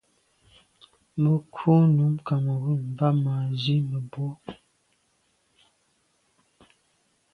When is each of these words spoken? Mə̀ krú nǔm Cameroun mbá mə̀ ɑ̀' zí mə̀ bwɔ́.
Mə̀ 1.21 1.35
krú 1.53 1.75
nǔm 1.95 2.13
Cameroun 2.27 2.81
mbá 2.91 3.07
mə̀ 3.23 3.35
ɑ̀' 3.41 3.55
zí 3.61 3.75
mə̀ 3.87 4.03
bwɔ́. 4.11 4.31